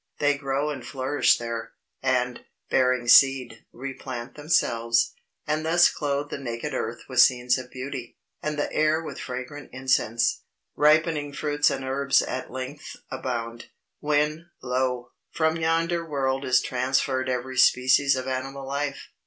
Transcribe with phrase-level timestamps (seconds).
[0.17, 5.13] They grow and flourish there, and, bearing seed, replant themselves,
[5.45, 9.69] and thus clothe the naked earth with scenes of beauty, and the air with fragrant
[9.71, 10.41] incense.
[10.75, 13.67] Ripening fruits and herbs at length abound.
[13.99, 15.11] When, lo!
[15.29, 19.09] from yonder world is transferred every species of animal life.